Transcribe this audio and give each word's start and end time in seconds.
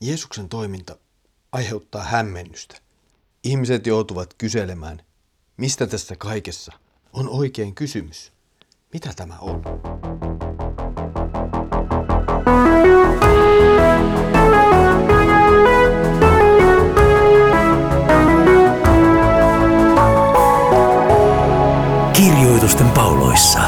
Jeesuksen 0.00 0.48
toiminta 0.48 0.96
aiheuttaa 1.52 2.02
hämmennystä. 2.02 2.76
Ihmiset 3.44 3.86
joutuvat 3.86 4.34
kyselemään, 4.34 5.02
mistä 5.56 5.86
tässä 5.86 6.16
kaikessa 6.16 6.72
on 7.12 7.28
oikein 7.28 7.74
kysymys. 7.74 8.32
Mitä 8.92 9.12
tämä 9.16 9.38
on? 9.38 9.62
Kirjoitusten 22.12 22.90
pauloissa. 22.90 23.60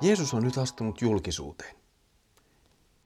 Jeesus 0.00 0.34
on 0.34 0.42
nyt 0.42 0.58
astunut 0.58 1.02
julkisuuteen. 1.02 1.80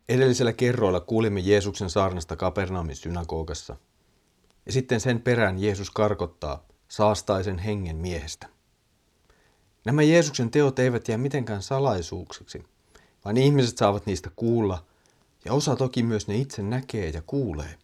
Edellisellä 0.08 0.52
kerroilla 0.52 1.00
kuulimme 1.00 1.40
Jeesuksen 1.40 1.90
saarnasta 1.90 2.36
Kapernaumin 2.36 2.96
synagogassa. 2.96 3.76
Ja 4.66 4.72
sitten 4.72 5.00
sen 5.00 5.20
perään 5.20 5.58
Jeesus 5.58 5.90
karkottaa 5.90 6.64
saastaisen 6.88 7.58
hengen 7.58 7.96
miehestä. 7.96 8.48
Nämä 9.84 10.02
Jeesuksen 10.02 10.50
teot 10.50 10.78
eivät 10.78 11.08
jää 11.08 11.18
mitenkään 11.18 11.62
salaisuuksiksi, 11.62 12.64
vaan 13.24 13.36
ihmiset 13.36 13.78
saavat 13.78 14.06
niistä 14.06 14.30
kuulla, 14.36 14.84
ja 15.44 15.52
osa 15.52 15.76
toki 15.76 16.02
myös 16.02 16.28
ne 16.28 16.36
itse 16.36 16.62
näkee 16.62 17.08
ja 17.08 17.22
kuulee. 17.26 17.78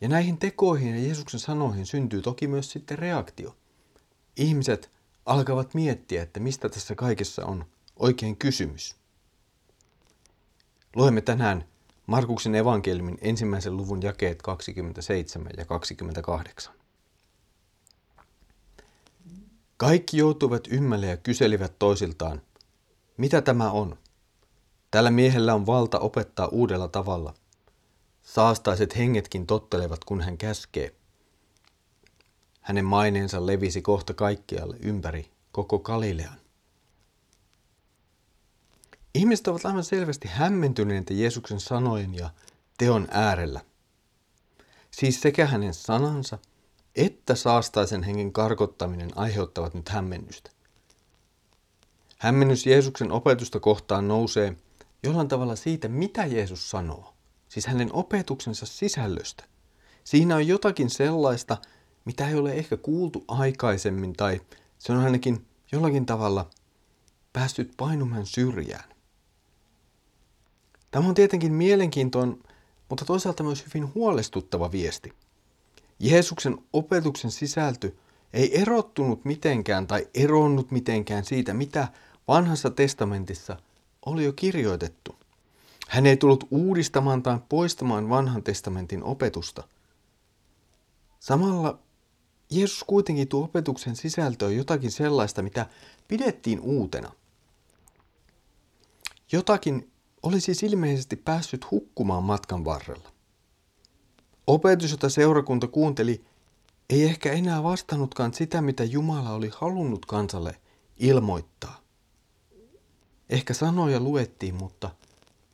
Ja 0.00 0.08
näihin 0.08 0.38
tekoihin 0.38 0.94
ja 0.94 1.02
Jeesuksen 1.02 1.40
sanoihin 1.40 1.86
syntyy 1.86 2.22
toki 2.22 2.46
myös 2.46 2.72
sitten 2.72 2.98
reaktio. 2.98 3.56
Ihmiset 4.36 4.90
alkavat 5.26 5.74
miettiä, 5.74 6.22
että 6.22 6.40
mistä 6.40 6.68
tässä 6.68 6.94
kaikessa 6.94 7.46
on 7.46 7.64
oikein 7.96 8.36
kysymys. 8.36 8.96
Luemme 10.96 11.20
tänään 11.20 11.64
Markuksen 12.06 12.54
evankeliumin 12.54 13.18
ensimmäisen 13.20 13.76
luvun 13.76 14.02
jakeet 14.02 14.42
27 14.42 15.52
ja 15.56 15.64
28. 15.64 16.74
Kaikki 19.76 20.16
joutuivat 20.16 20.68
ymmälle 20.70 21.06
ja 21.06 21.16
kyselivät 21.16 21.78
toisiltaan, 21.78 22.42
mitä 23.16 23.42
tämä 23.42 23.70
on? 23.70 23.98
Tällä 24.90 25.10
miehellä 25.10 25.54
on 25.54 25.66
valta 25.66 25.98
opettaa 25.98 26.46
uudella 26.46 26.88
tavalla. 26.88 27.34
Saastaiset 28.22 28.96
hengetkin 28.96 29.46
tottelevat, 29.46 30.04
kun 30.04 30.20
hän 30.20 30.38
käskee. 30.38 30.94
Hänen 32.60 32.84
maineensa 32.84 33.46
levisi 33.46 33.82
kohta 33.82 34.14
kaikkialle 34.14 34.76
ympäri 34.82 35.30
koko 35.52 35.78
Galilean. 35.78 36.45
Ihmiset 39.26 39.48
ovat 39.48 39.66
aivan 39.66 39.84
selvästi 39.84 40.28
hämmentyneitä 40.28 41.14
Jeesuksen 41.14 41.60
sanojen 41.60 42.14
ja 42.14 42.30
teon 42.78 43.08
äärellä. 43.10 43.60
Siis 44.90 45.20
sekä 45.20 45.46
hänen 45.46 45.74
sanansa 45.74 46.38
että 46.96 47.34
saastaisen 47.34 48.02
hengen 48.02 48.32
karkottaminen 48.32 49.10
aiheuttavat 49.16 49.74
nyt 49.74 49.88
hämmennystä. 49.88 50.50
Hämmennys 52.18 52.66
Jeesuksen 52.66 53.12
opetusta 53.12 53.60
kohtaan 53.60 54.08
nousee 54.08 54.56
jollain 55.02 55.28
tavalla 55.28 55.56
siitä, 55.56 55.88
mitä 55.88 56.26
Jeesus 56.26 56.70
sanoo, 56.70 57.14
siis 57.48 57.66
hänen 57.66 57.92
opetuksensa 57.92 58.66
sisällöstä. 58.66 59.44
Siinä 60.04 60.36
on 60.36 60.46
jotakin 60.46 60.90
sellaista, 60.90 61.56
mitä 62.04 62.28
ei 62.28 62.34
ole 62.34 62.52
ehkä 62.52 62.76
kuultu 62.76 63.24
aikaisemmin 63.28 64.12
tai 64.12 64.40
se 64.78 64.92
on 64.92 64.98
ainakin 64.98 65.46
jollakin 65.72 66.06
tavalla 66.06 66.50
päässyt 67.32 67.72
painumaan 67.76 68.26
syrjään. 68.26 68.95
Tämä 70.96 71.08
on 71.08 71.14
tietenkin 71.14 71.52
mielenkiintoinen, 71.52 72.42
mutta 72.88 73.04
toisaalta 73.04 73.42
myös 73.42 73.64
hyvin 73.66 73.94
huolestuttava 73.94 74.72
viesti. 74.72 75.12
Jeesuksen 75.98 76.58
opetuksen 76.72 77.30
sisältö 77.30 77.92
ei 78.32 78.60
erottunut 78.60 79.24
mitenkään 79.24 79.86
tai 79.86 80.08
eronnut 80.14 80.70
mitenkään 80.70 81.24
siitä, 81.24 81.54
mitä 81.54 81.88
vanhassa 82.28 82.70
testamentissa 82.70 83.56
oli 84.06 84.24
jo 84.24 84.32
kirjoitettu. 84.32 85.16
Hän 85.88 86.06
ei 86.06 86.16
tullut 86.16 86.44
uudistamaan 86.50 87.22
tai 87.22 87.38
poistamaan 87.48 88.08
vanhan 88.08 88.42
testamentin 88.42 89.04
opetusta. 89.04 89.68
Samalla 91.20 91.78
Jeesus 92.50 92.84
kuitenkin 92.84 93.28
tuo 93.28 93.44
opetuksen 93.44 93.96
sisältöön 93.96 94.56
jotakin 94.56 94.90
sellaista, 94.90 95.42
mitä 95.42 95.66
pidettiin 96.08 96.60
uutena. 96.60 97.12
Jotakin, 99.32 99.90
oli 100.26 100.40
siis 100.40 100.62
ilmeisesti 100.62 101.16
päässyt 101.16 101.70
hukkumaan 101.70 102.24
matkan 102.24 102.64
varrella. 102.64 103.12
Opetus, 104.46 104.90
jota 104.90 105.08
seurakunta 105.08 105.68
kuunteli, 105.68 106.24
ei 106.90 107.04
ehkä 107.04 107.32
enää 107.32 107.62
vastannutkaan 107.62 108.34
sitä, 108.34 108.60
mitä 108.60 108.84
Jumala 108.84 109.30
oli 109.30 109.50
halunnut 109.54 110.06
kansalle 110.06 110.60
ilmoittaa. 110.96 111.80
Ehkä 113.30 113.54
sanoja 113.54 114.00
luettiin, 114.00 114.54
mutta 114.54 114.90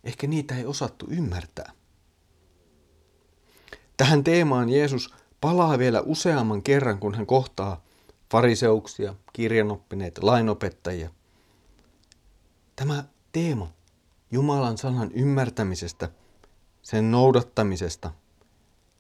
ehkä 0.05 0.27
niitä 0.27 0.57
ei 0.57 0.67
osattu 0.67 1.07
ymmärtää. 1.11 1.73
Tähän 3.97 4.25
teemaan 4.25 4.69
Jeesus 4.69 5.15
palaa 5.41 5.79
vielä 5.79 6.01
useamman 6.01 6.63
kerran, 6.63 6.99
kun 6.99 7.15
hän 7.15 7.27
kohtaa 7.27 7.85
fariseuksia, 8.31 9.15
kirjanoppineita, 9.33 10.27
lainopettajia. 10.27 11.11
Tämä 12.77 13.05
teema 13.33 13.73
Jumalan 14.33 14.79
sanan 14.79 15.13
ymmärtämisestä, 15.13 16.09
sen 16.83 17.11
noudattamisesta, 17.11 18.11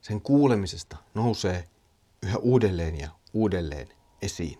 sen 0.00 0.20
kuulemisesta 0.20 0.96
nousee 1.14 1.68
yhä 2.22 2.38
uudelleen 2.38 2.98
ja 2.98 3.08
uudelleen 3.32 3.88
esiin. 4.22 4.58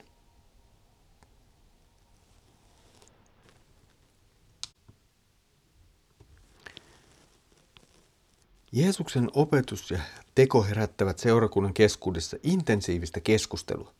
Jeesuksen 8.73 9.29
opetus 9.35 9.91
ja 9.91 9.99
teko 10.35 10.63
herättävät 10.63 11.19
seurakunnan 11.19 11.75
keskuudessa 11.75 12.37
intensiivistä 12.43 13.21
keskustelua. 13.21 13.95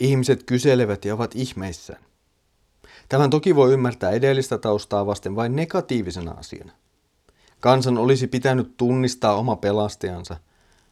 Ihmiset 0.00 0.42
kyselevät 0.42 1.04
ja 1.04 1.14
ovat 1.14 1.34
ihmeissään. 1.34 2.04
Tämän 3.08 3.30
toki 3.30 3.56
voi 3.56 3.72
ymmärtää 3.72 4.10
edellistä 4.10 4.58
taustaa 4.58 5.06
vasten 5.06 5.36
vain 5.36 5.56
negatiivisena 5.56 6.30
asiana. 6.30 6.72
Kansan 7.60 7.98
olisi 7.98 8.26
pitänyt 8.26 8.76
tunnistaa 8.76 9.36
oma 9.36 9.56
pelastajansa, 9.56 10.36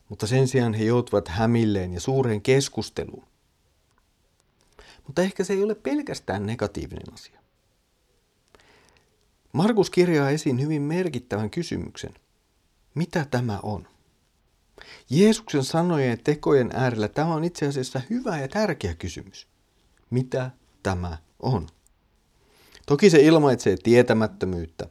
mutta 0.09 0.27
sen 0.27 0.49
sijaan 0.49 0.75
he 0.75 0.85
joutuvat 0.85 1.29
hämilleen 1.29 1.93
ja 1.93 2.01
suureen 2.01 2.43
keskusteluun. 2.43 3.27
Mutta 5.07 5.23
ehkä 5.23 5.45
se 5.45 5.53
ei 5.53 5.63
ole 5.63 5.75
pelkästään 5.75 6.47
negatiivinen 6.47 7.13
asia. 7.13 7.41
Markus 9.53 9.91
kirjaa 9.91 10.31
esiin 10.31 10.61
hyvin 10.61 10.83
merkittävän 10.83 11.51
kysymyksen. 11.51 12.15
Mitä 12.95 13.27
tämä 13.31 13.61
on? 13.63 13.89
Jeesuksen 15.11 15.65
sanojen 15.65 16.11
ja 16.11 16.17
tekojen 16.17 16.71
äärellä 16.75 17.09
tämä 17.09 17.35
on 17.35 17.45
itse 17.45 17.67
asiassa 17.67 18.01
hyvä 18.11 18.39
ja 18.39 18.49
tärkeä 18.49 18.95
kysymys. 18.95 19.47
Mitä 20.11 20.51
tämä 20.83 21.19
on? 21.41 21.67
Toki 22.87 23.11
se 23.11 23.22
ilmaitsee 23.22 23.77
tietämättömyyttä, 23.83 24.89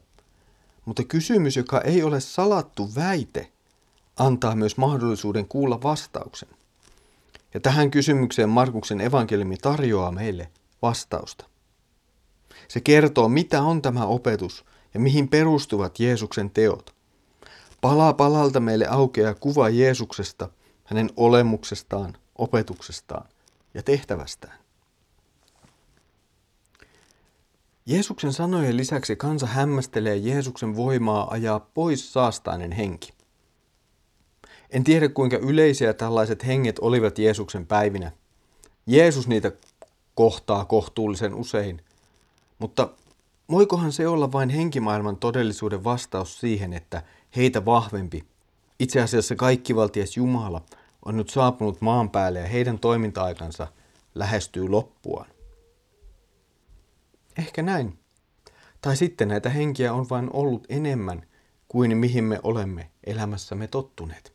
mutta 0.84 1.04
kysymys, 1.04 1.56
joka 1.56 1.80
ei 1.80 2.02
ole 2.02 2.20
salattu 2.20 2.94
väite, 2.94 3.50
antaa 4.16 4.56
myös 4.56 4.76
mahdollisuuden 4.76 5.48
kuulla 5.48 5.82
vastauksen. 5.82 6.48
Ja 7.54 7.60
tähän 7.60 7.90
kysymykseen 7.90 8.48
Markuksen 8.48 9.00
evankeliumi 9.00 9.56
tarjoaa 9.56 10.12
meille 10.12 10.50
vastausta. 10.82 11.46
Se 12.68 12.80
kertoo, 12.80 13.28
mitä 13.28 13.62
on 13.62 13.82
tämä 13.82 14.06
opetus 14.06 14.64
ja 14.94 15.00
mihin 15.00 15.28
perustuvat 15.28 16.00
Jeesuksen 16.00 16.50
teot. 16.50 16.94
Palaa 17.80 18.12
palalta 18.12 18.60
meille 18.60 18.86
aukeaa 18.86 19.34
kuva 19.34 19.68
Jeesuksesta, 19.68 20.48
hänen 20.84 21.10
olemuksestaan, 21.16 22.16
opetuksestaan 22.38 23.28
ja 23.74 23.82
tehtävästään. 23.82 24.63
Jeesuksen 27.86 28.32
sanojen 28.32 28.76
lisäksi 28.76 29.16
kansa 29.16 29.46
hämmästelee 29.46 30.16
Jeesuksen 30.16 30.76
voimaa 30.76 31.30
ajaa 31.30 31.60
pois 31.60 32.12
saastainen 32.12 32.72
henki. 32.72 33.12
En 34.70 34.84
tiedä 34.84 35.08
kuinka 35.08 35.36
yleisiä 35.36 35.94
tällaiset 35.94 36.46
henget 36.46 36.78
olivat 36.78 37.18
Jeesuksen 37.18 37.66
päivinä. 37.66 38.12
Jeesus 38.86 39.28
niitä 39.28 39.52
kohtaa 40.14 40.64
kohtuullisen 40.64 41.34
usein, 41.34 41.80
mutta 42.58 42.88
voikohan 43.50 43.92
se 43.92 44.08
olla 44.08 44.32
vain 44.32 44.50
henkimaailman 44.50 45.16
todellisuuden 45.16 45.84
vastaus 45.84 46.40
siihen, 46.40 46.72
että 46.72 47.02
heitä 47.36 47.64
vahvempi, 47.64 48.24
itse 48.78 49.00
asiassa 49.00 49.36
kaikkivaltias 49.36 50.16
Jumala, 50.16 50.62
on 51.04 51.16
nyt 51.16 51.30
saapunut 51.30 51.80
maan 51.80 52.10
päälle 52.10 52.38
ja 52.38 52.46
heidän 52.46 52.78
toiminta-aikansa 52.78 53.66
lähestyy 54.14 54.68
loppuaan? 54.68 55.33
Ehkä 57.38 57.62
näin. 57.62 57.98
Tai 58.80 58.96
sitten 58.96 59.28
näitä 59.28 59.50
henkiä 59.50 59.92
on 59.92 60.08
vain 60.08 60.30
ollut 60.32 60.66
enemmän 60.68 61.26
kuin 61.68 61.96
mihin 61.96 62.24
me 62.24 62.40
olemme 62.42 62.90
elämässämme 63.04 63.66
tottuneet. 63.66 64.34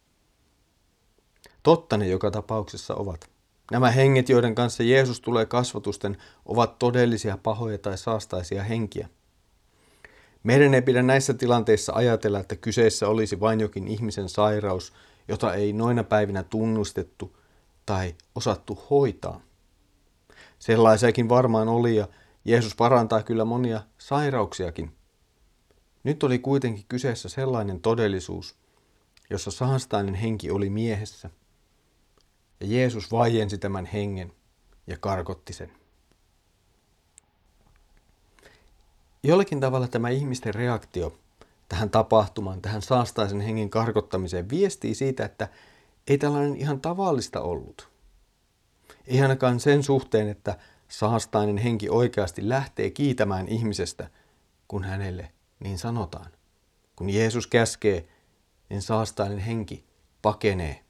Totta 1.63 1.97
ne 1.97 2.07
joka 2.07 2.31
tapauksessa 2.31 2.95
ovat. 2.95 3.29
Nämä 3.71 3.91
henget, 3.91 4.29
joiden 4.29 4.55
kanssa 4.55 4.83
Jeesus 4.83 5.21
tulee 5.21 5.45
kasvatusten, 5.45 6.17
ovat 6.45 6.79
todellisia 6.79 7.37
pahoja 7.43 7.77
tai 7.77 7.97
saastaisia 7.97 8.63
henkiä. 8.63 9.09
Meidän 10.43 10.73
ei 10.73 10.81
pidä 10.81 11.03
näissä 11.03 11.33
tilanteissa 11.33 11.93
ajatella, 11.93 12.39
että 12.39 12.55
kyseessä 12.55 13.07
olisi 13.07 13.39
vain 13.39 13.59
jokin 13.59 13.87
ihmisen 13.87 14.29
sairaus, 14.29 14.93
jota 15.27 15.53
ei 15.53 15.73
noina 15.73 16.03
päivinä 16.03 16.43
tunnustettu 16.43 17.37
tai 17.85 18.15
osattu 18.35 18.83
hoitaa. 18.89 19.41
Sellaisiakin 20.59 21.29
varmaan 21.29 21.67
oli 21.69 21.95
ja 21.95 22.07
Jeesus 22.49 22.75
parantaa 22.75 23.23
kyllä 23.23 23.45
monia 23.45 23.81
sairauksiakin. 23.97 24.95
Nyt 26.03 26.23
oli 26.23 26.39
kuitenkin 26.39 26.85
kyseessä 26.89 27.29
sellainen 27.29 27.81
todellisuus, 27.81 28.55
jossa 29.29 29.51
saastainen 29.51 30.15
henki 30.15 30.51
oli 30.51 30.69
miehessä. 30.69 31.29
Ja 32.59 32.67
Jeesus 32.67 33.11
vaiensi 33.11 33.57
tämän 33.57 33.85
hengen 33.85 34.33
ja 34.87 34.97
karkotti 34.97 35.53
sen. 35.53 35.71
Jollakin 39.23 39.59
tavalla 39.59 39.87
tämä 39.87 40.09
ihmisten 40.09 40.55
reaktio 40.55 41.19
tähän 41.69 41.89
tapahtumaan, 41.89 42.61
tähän 42.61 42.81
saastaisen 42.81 43.41
hengen 43.41 43.69
karkottamiseen 43.69 44.49
viestii 44.49 44.95
siitä, 44.95 45.25
että 45.25 45.47
ei 46.07 46.17
tällainen 46.17 46.55
ihan 46.55 46.81
tavallista 46.81 47.41
ollut. 47.41 47.89
Ei 49.07 49.21
ainakaan 49.21 49.59
sen 49.59 49.83
suhteen, 49.83 50.29
että 50.29 50.57
saastainen 50.89 51.57
henki 51.57 51.89
oikeasti 51.89 52.49
lähtee 52.49 52.89
kiitämään 52.89 53.47
ihmisestä, 53.47 54.09
kun 54.67 54.83
hänelle 54.83 55.31
niin 55.59 55.77
sanotaan. 55.77 56.31
Kun 56.95 57.09
Jeesus 57.09 57.47
käskee, 57.47 58.07
niin 58.69 58.81
saastainen 58.81 59.39
henki 59.39 59.85
pakenee. 60.21 60.83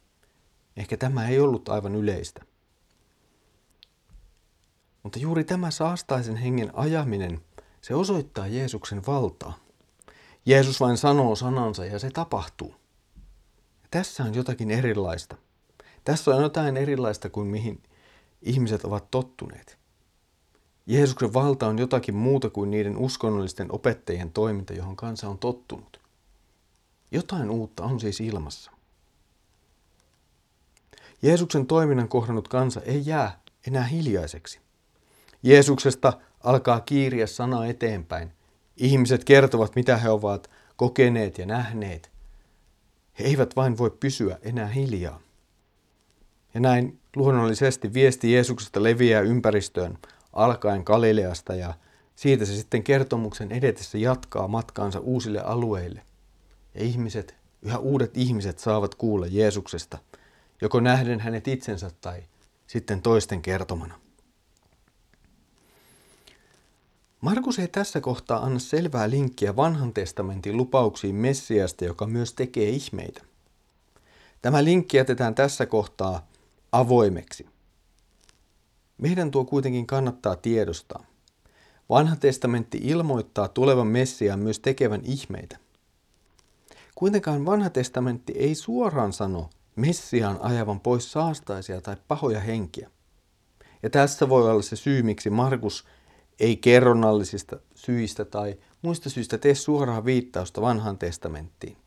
Ehkä 0.78 0.98
tämä 0.98 1.28
ei 1.28 1.40
ollut 1.40 1.70
aivan 1.70 1.96
yleistä. 1.96 2.42
Mutta 5.04 5.20
juuri 5.20 5.44
tämä 5.44 5.72
saastaisen 5.72 6.36
hengen 6.36 6.78
ajaminen, 6.78 7.42
se 7.82 7.96
osoittaa 7.96 8.48
Jeesuksen 8.48 9.06
valtaa. 9.08 9.60
Jeesus 10.46 10.80
vain 10.80 10.98
sanoo 10.98 11.36
sanansa 11.36 11.86
ja 11.86 12.00
se 12.00 12.12
tapahtuu. 12.12 12.76
Tässä 13.92 14.24
on 14.24 14.36
jotakin 14.36 14.72
erilaista. 14.72 15.36
Tässä 16.04 16.32
on 16.32 16.42
jotain 16.42 16.78
erilaista 16.78 17.30
kuin 17.30 17.48
mihin 17.48 17.84
ihmiset 18.42 18.86
ovat 18.86 19.12
tottuneet. 19.12 19.79
Jeesuksen 20.86 21.34
valta 21.34 21.68
on 21.68 21.80
jotakin 21.80 22.16
muuta 22.16 22.50
kuin 22.50 22.72
niiden 22.72 22.98
uskonnollisten 22.98 23.72
opettajien 23.72 24.32
toiminta, 24.32 24.74
johon 24.74 24.96
kansa 24.96 25.30
on 25.30 25.38
tottunut. 25.38 26.00
Jotain 27.12 27.50
uutta 27.50 27.84
on 27.84 28.00
siis 28.00 28.22
ilmassa. 28.22 28.72
Jeesuksen 31.22 31.66
toiminnan 31.66 32.10
kohdannut 32.10 32.48
kansa 32.48 32.82
ei 32.82 33.02
jää 33.06 33.40
enää 33.68 33.84
hiljaiseksi. 33.84 34.60
Jeesuksesta 35.44 36.14
alkaa 36.44 36.80
kiiriä 36.80 37.28
sana 37.28 37.66
eteenpäin. 37.66 38.32
Ihmiset 38.78 39.24
kertovat, 39.24 39.76
mitä 39.76 39.98
he 39.98 40.10
ovat 40.10 40.50
kokeneet 40.76 41.38
ja 41.38 41.46
nähneet. 41.46 42.12
He 43.20 43.24
eivät 43.24 43.56
vain 43.56 43.78
voi 43.78 43.92
pysyä 44.00 44.40
enää 44.42 44.68
hiljaa. 44.68 45.20
Ja 46.54 46.60
näin 46.60 47.00
luonnollisesti 47.16 47.94
viesti 47.94 48.34
Jeesuksesta 48.34 48.84
leviää 48.84 49.22
ympäristöön 49.22 49.98
alkaen 50.44 50.82
Galileasta 50.86 51.56
ja 51.56 51.74
siitä 52.16 52.46
se 52.46 52.56
sitten 52.56 52.84
kertomuksen 52.84 53.52
edetessä 53.52 53.98
jatkaa 53.98 54.48
matkaansa 54.48 55.00
uusille 55.00 55.40
alueille. 55.42 56.02
Ja 56.76 56.84
ihmiset, 56.84 57.36
yhä 57.62 57.78
uudet 57.78 58.18
ihmiset 58.18 58.60
saavat 58.60 58.96
kuulla 58.96 59.28
Jeesuksesta, 59.28 59.98
joko 60.62 60.80
nähden 60.80 61.20
hänet 61.20 61.48
itsensä 61.48 61.92
tai 62.02 62.24
sitten 62.68 63.02
toisten 63.02 63.42
kertomana. 63.42 64.00
Markus 67.22 67.60
ei 67.60 67.68
tässä 67.68 68.02
kohtaa 68.02 68.46
anna 68.46 68.60
selvää 68.60 69.10
linkkiä 69.10 69.56
vanhan 69.56 69.94
testamentin 69.94 70.58
lupauksiin 70.58 71.16
Messiasta, 71.16 71.86
joka 71.86 72.08
myös 72.08 72.34
tekee 72.34 72.70
ihmeitä. 72.70 73.22
Tämä 74.42 74.64
linkki 74.64 74.98
jätetään 74.98 75.36
tässä 75.36 75.66
kohtaa 75.66 76.28
avoimeksi. 76.72 77.49
Meidän 79.00 79.32
tuo 79.32 79.46
kuitenkin 79.46 79.88
kannattaa 79.88 80.36
tiedostaa. 80.36 81.04
Vanha 81.90 82.16
testamentti 82.16 82.80
ilmoittaa 82.84 83.48
tulevan 83.48 83.88
Messiaan 83.88 84.40
myös 84.40 84.60
tekevän 84.60 85.02
ihmeitä. 85.04 85.58
Kuitenkaan 86.96 87.46
vanha 87.46 87.70
testamentti 87.70 88.34
ei 88.36 88.56
suoraan 88.56 89.14
sano 89.14 89.50
Messiaan 89.76 90.38
ajavan 90.42 90.80
pois 90.80 91.12
saastaisia 91.12 91.82
tai 91.82 91.98
pahoja 92.08 92.40
henkiä. 92.40 92.92
Ja 93.84 93.90
tässä 93.90 94.30
voi 94.30 94.52
olla 94.52 94.62
se 94.62 94.76
syy, 94.76 95.04
miksi 95.04 95.30
Markus 95.30 95.86
ei 96.40 96.58
kerronnallisista 96.58 97.60
syistä 97.76 98.26
tai 98.26 98.58
muista 98.82 99.10
syistä 99.10 99.38
tee 99.38 99.56
suoraa 99.56 100.06
viittausta 100.06 100.62
vanhaan 100.62 100.98
testamenttiin. 100.98 101.78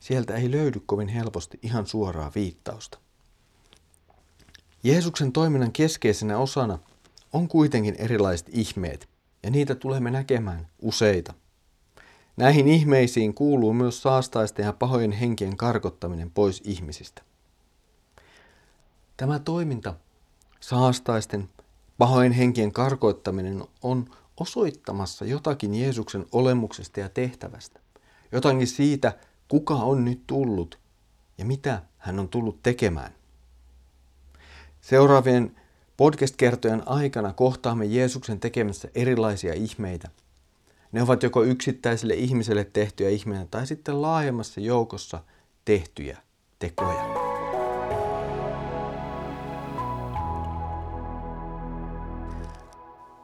Sieltä 0.00 0.36
ei 0.36 0.50
löydy 0.50 0.80
kovin 0.86 1.08
helposti 1.08 1.58
ihan 1.62 1.86
suoraa 1.86 2.32
viittausta. 2.34 2.98
Jeesuksen 4.82 5.32
toiminnan 5.32 5.72
keskeisenä 5.72 6.38
osana 6.38 6.78
on 7.32 7.48
kuitenkin 7.48 7.96
erilaiset 7.98 8.48
ihmeet, 8.52 9.08
ja 9.42 9.50
niitä 9.50 9.74
tulemme 9.74 10.10
näkemään 10.10 10.66
useita. 10.82 11.34
Näihin 12.36 12.68
ihmeisiin 12.68 13.34
kuuluu 13.34 13.72
myös 13.72 14.02
saastaisten 14.02 14.64
ja 14.64 14.72
pahojen 14.72 15.12
henkien 15.12 15.56
karkottaminen 15.56 16.30
pois 16.30 16.62
ihmisistä. 16.64 17.22
Tämä 19.16 19.38
toiminta, 19.38 19.94
saastaisten, 20.60 21.48
pahojen 21.98 22.32
henkien 22.32 22.72
karkoittaminen, 22.72 23.64
on 23.82 24.10
osoittamassa 24.40 25.24
jotakin 25.24 25.74
Jeesuksen 25.74 26.26
olemuksesta 26.32 27.00
ja 27.00 27.08
tehtävästä. 27.08 27.80
Jotakin 28.32 28.66
siitä, 28.66 29.18
kuka 29.48 29.74
on 29.74 30.04
nyt 30.04 30.26
tullut 30.26 30.78
ja 31.38 31.44
mitä 31.44 31.82
hän 31.98 32.18
on 32.18 32.28
tullut 32.28 32.62
tekemään. 32.62 33.19
Seuraavien 34.90 35.56
podcast-kertojen 35.96 36.82
aikana 36.86 37.32
kohtaamme 37.32 37.84
Jeesuksen 37.84 38.40
tekemässä 38.40 38.88
erilaisia 38.94 39.54
ihmeitä. 39.54 40.08
Ne 40.92 41.02
ovat 41.02 41.22
joko 41.22 41.42
yksittäiselle 41.42 42.14
ihmiselle 42.14 42.64
tehtyjä 42.64 43.10
ihmeitä 43.10 43.46
tai 43.50 43.66
sitten 43.66 44.02
laajemmassa 44.02 44.60
joukossa 44.60 45.22
tehtyjä 45.64 46.18
tekoja. 46.58 47.04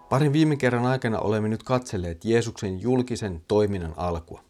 Parin 0.09 0.33
viime 0.33 0.57
kerran 0.57 0.87
aikana 0.87 1.19
olemme 1.19 1.49
nyt 1.49 1.63
katselleet 1.63 2.25
Jeesuksen 2.25 2.81
julkisen 2.81 3.43
toiminnan 3.49 3.95
alkua. 3.97 4.45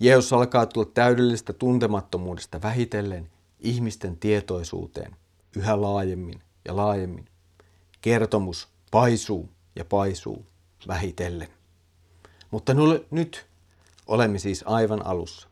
Jeesus 0.00 0.32
alkaa 0.32 0.66
tulla 0.66 0.90
täydellisestä 0.94 1.52
tuntemattomuudesta 1.52 2.62
vähitellen 2.62 3.30
ihmisten 3.60 4.16
tietoisuuteen– 4.16 5.16
yhä 5.56 5.80
laajemmin 5.80 6.42
ja 6.64 6.76
laajemmin. 6.76 7.28
Kertomus 8.00 8.68
paisuu 8.90 9.50
ja 9.76 9.84
paisuu 9.84 10.46
vähitellen. 10.88 11.48
Mutta 12.50 12.72
nyt 13.10 13.46
olemme 14.06 14.38
siis 14.38 14.64
aivan 14.66 15.06
alussa. 15.06 15.48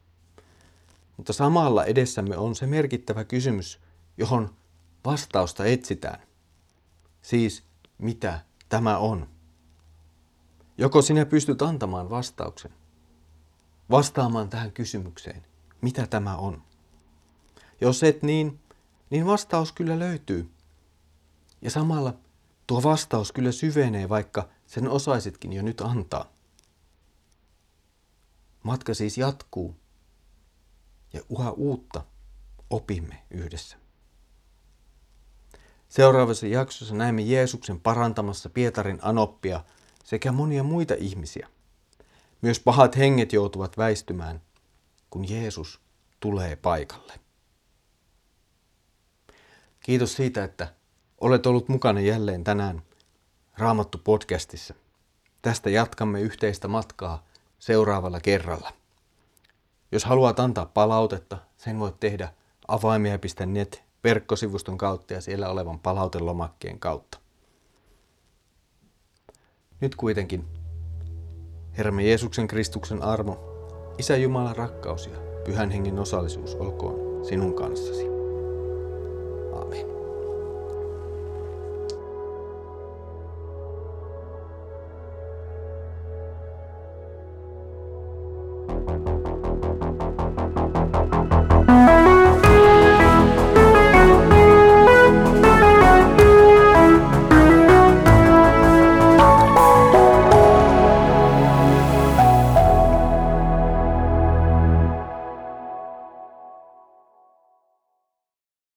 Mutta 1.17 1.33
samalla 1.33 1.85
edessämme 1.85 2.37
on 2.37 2.55
se 2.55 2.67
merkittävä 2.67 3.25
kysymys, 3.25 3.81
johon 4.17 4.55
vastausta 5.05 5.65
etsitään. 5.65 6.21
Siis, 7.23 7.63
mitä 7.99 8.41
tämä 8.69 8.99
on? 8.99 9.29
Joko 10.79 11.03
sinä 11.03 11.27
pystyt 11.27 11.63
antamaan 11.63 12.11
vastauksen? 12.11 12.73
Vastaamaan 13.91 14.49
tähän 14.49 14.73
kysymykseen, 14.73 15.47
mitä 15.81 16.07
tämä 16.07 16.37
on? 16.37 16.63
Jos 17.81 18.03
et 18.03 18.23
niin, 18.23 18.61
niin 19.13 19.27
vastaus 19.27 19.73
kyllä 19.73 19.99
löytyy. 19.99 20.51
Ja 21.63 21.71
samalla 21.71 22.15
tuo 22.67 22.83
vastaus 22.83 23.33
kyllä 23.33 23.53
syvenee, 23.53 24.09
vaikka 24.09 24.49
sen 24.67 24.89
osaisitkin 24.89 25.53
jo 25.53 25.63
nyt 25.63 25.81
antaa. 25.81 26.33
Matka 28.63 28.95
siis 28.95 29.19
jatkuu 29.19 29.77
ja 31.13 31.21
uha 31.29 31.51
uutta 31.51 32.05
opimme 32.71 33.23
yhdessä. 33.31 33.77
Seuraavassa 35.89 36.47
jaksossa 36.47 36.95
näemme 36.95 37.23
Jeesuksen 37.23 37.81
parantamassa 37.81 38.51
Pietarin 38.51 38.99
anoppia 39.03 39.65
sekä 40.05 40.33
monia 40.33 40.63
muita 40.63 40.95
ihmisiä. 40.99 41.49
Myös 42.43 42.61
pahat 42.61 42.97
henget 42.97 43.33
joutuvat 43.33 43.79
väistymään, 43.79 44.43
kun 45.11 45.29
Jeesus 45.29 45.81
tulee 46.21 46.57
paikalle. 46.57 47.23
Kiitos 49.83 50.15
siitä, 50.15 50.45
että 50.45 50.69
olet 51.21 51.47
ollut 51.47 51.69
mukana 51.69 52.01
jälleen 52.01 52.45
tänään 52.45 52.83
Raamattu 53.59 53.99
podcastissa. 54.05 54.75
Tästä 55.43 55.71
jatkamme 55.71 56.21
yhteistä 56.21 56.69
matkaa 56.69 57.27
seuraavalla 57.59 58.21
kerralla. 58.21 58.73
Jos 59.93 60.05
haluat 60.05 60.41
antaa 60.41 60.67
palautetta, 60.67 61.39
sen 61.57 61.79
voit 61.79 62.01
tehdä 62.01 62.29
avaimia.net 62.69 63.83
verkkosivuston 64.05 64.79
kautta 64.79 65.15
ja 65.15 65.21
siellä 65.21 65.49
olevan 65.49 65.79
palautelomakkeen 65.79 66.79
kautta. 66.79 67.19
Nyt 69.81 69.97
kuitenkin 69.97 70.45
Herramme 71.79 72.03
Jeesuksen 72.03 72.47
Kristuksen 72.47 73.03
armo, 73.03 73.39
Isä 73.99 74.17
Jumalan 74.17 74.57
rakkaus 74.57 75.07
ja 75.07 75.19
Pyhän 75.45 75.71
Hengen 75.71 75.99
osallisuus 75.99 76.55
olkoon 76.55 77.25
sinun 77.25 77.55
kanssasi. 77.55 78.12